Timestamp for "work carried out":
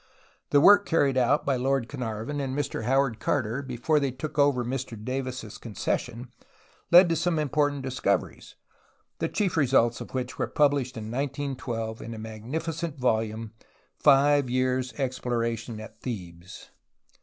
0.59-1.45